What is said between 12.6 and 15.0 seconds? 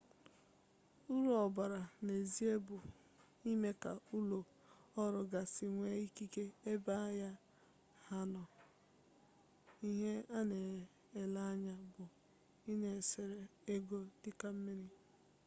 ị na-esere ego dịka mmiri